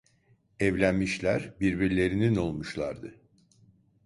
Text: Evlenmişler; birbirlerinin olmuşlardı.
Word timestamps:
Evlenmişler; 0.59 1.53
birbirlerinin 1.59 2.35
olmuşlardı. 2.35 3.15